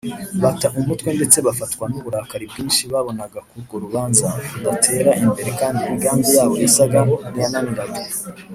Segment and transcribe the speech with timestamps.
[0.43, 6.53] bata umutwe ndetse bafatwa n’uburakari bwinshi babonaga ko urwo rubanza rudatera imbere; kandi imigambi yabo
[6.63, 6.99] yasaga
[7.33, 8.01] n’iyananiranye